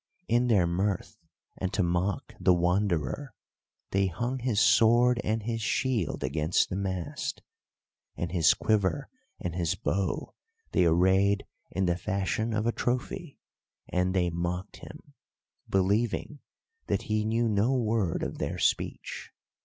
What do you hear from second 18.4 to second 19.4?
speech.